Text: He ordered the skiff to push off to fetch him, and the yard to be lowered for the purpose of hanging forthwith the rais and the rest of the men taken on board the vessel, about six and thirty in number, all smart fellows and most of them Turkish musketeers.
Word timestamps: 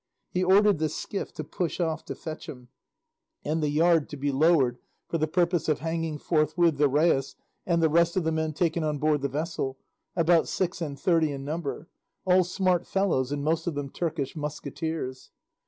He 0.31 0.43
ordered 0.43 0.79
the 0.79 0.89
skiff 0.89 1.31
to 1.35 1.43
push 1.43 1.79
off 1.79 2.03
to 2.05 2.15
fetch 2.15 2.49
him, 2.49 2.69
and 3.45 3.61
the 3.61 3.69
yard 3.69 4.09
to 4.09 4.17
be 4.17 4.31
lowered 4.31 4.79
for 5.07 5.19
the 5.19 5.27
purpose 5.27 5.69
of 5.69 5.77
hanging 5.81 6.17
forthwith 6.17 6.77
the 6.79 6.89
rais 6.89 7.35
and 7.67 7.83
the 7.83 7.87
rest 7.87 8.17
of 8.17 8.23
the 8.23 8.31
men 8.31 8.53
taken 8.53 8.83
on 8.83 8.97
board 8.97 9.21
the 9.21 9.29
vessel, 9.29 9.77
about 10.15 10.47
six 10.47 10.81
and 10.81 10.99
thirty 10.99 11.31
in 11.31 11.45
number, 11.45 11.87
all 12.25 12.43
smart 12.43 12.87
fellows 12.87 13.31
and 13.31 13.43
most 13.43 13.67
of 13.67 13.75
them 13.75 13.91
Turkish 13.91 14.35
musketeers. 14.35 15.29